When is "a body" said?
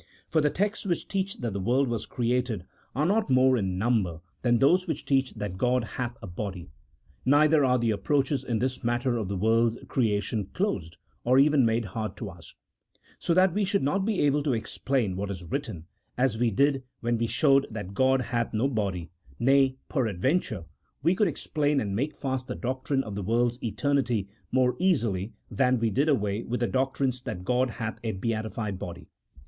6.23-6.71